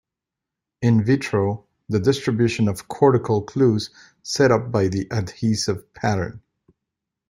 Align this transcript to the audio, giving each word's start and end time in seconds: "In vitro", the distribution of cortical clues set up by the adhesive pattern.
"In 0.81 1.03
vitro", 1.03 1.67
the 1.87 1.99
distribution 1.99 2.67
of 2.67 2.87
cortical 2.87 3.43
clues 3.43 3.91
set 4.23 4.49
up 4.49 4.71
by 4.71 4.87
the 4.87 5.07
adhesive 5.11 5.93
pattern. 5.93 6.41